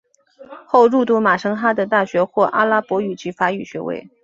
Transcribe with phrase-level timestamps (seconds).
[0.65, 4.09] 后入读马什哈德大学获阿拉伯语及法语学位。